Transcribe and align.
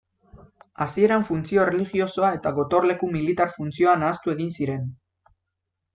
Hasieran 0.85 1.25
funtzio 1.27 1.65
erlijiosoa 1.65 2.31
eta 2.39 2.53
gotorleku 2.61 3.11
militar 3.19 3.53
funtzioa 3.59 3.95
nahastu 4.05 4.35
egin 4.37 4.51
ziren. 4.61 4.93